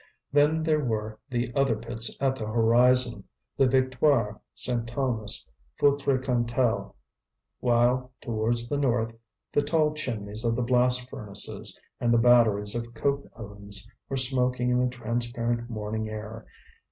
Then 0.33 0.63
there 0.63 0.83
were 0.83 1.19
the 1.29 1.53
other 1.53 1.75
pits 1.75 2.17
at 2.19 2.35
the 2.35 2.47
horizon, 2.47 3.23
the 3.55 3.67
Victoire, 3.67 4.41
Saint 4.55 4.87
Thomas, 4.87 5.47
Feutry 5.79 6.17
Cantel; 6.17 6.95
while, 7.59 8.11
towards 8.19 8.67
the 8.67 8.77
north, 8.79 9.13
the 9.53 9.61
tall 9.61 9.93
chimneys 9.93 10.43
of 10.43 10.55
the 10.55 10.63
blast 10.63 11.07
furnaces, 11.07 11.79
and 11.99 12.11
the 12.11 12.17
batteries 12.17 12.73
of 12.73 12.95
coke 12.95 13.29
ovens, 13.35 13.87
were 14.09 14.17
smoking 14.17 14.71
in 14.71 14.79
the 14.83 14.89
transparent 14.89 15.69
morning 15.69 16.09
air. 16.09 16.47